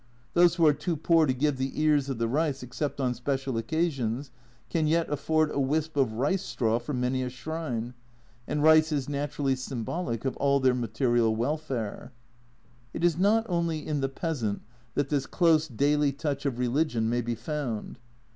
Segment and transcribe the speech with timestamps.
[0.33, 3.55] Those who are too poor to give the ears of the rice except on special
[3.55, 4.31] occasions,
[4.67, 7.93] can yet afford a wisp of rice straw for many a shrine,
[8.47, 12.11] and rice is naturally symbolic of all their material welfare.
[12.95, 14.63] It is not only in the peasant
[14.95, 17.99] that this close daily touch of religion may be found.